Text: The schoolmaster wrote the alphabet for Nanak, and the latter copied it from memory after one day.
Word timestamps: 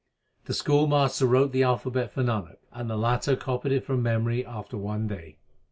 The 0.45 0.55
schoolmaster 0.55 1.27
wrote 1.27 1.51
the 1.51 1.61
alphabet 1.61 2.11
for 2.11 2.23
Nanak, 2.23 2.55
and 2.71 2.89
the 2.89 2.97
latter 2.97 3.35
copied 3.35 3.71
it 3.71 3.85
from 3.85 4.01
memory 4.01 4.43
after 4.43 4.75
one 4.75 5.07
day. 5.07 5.37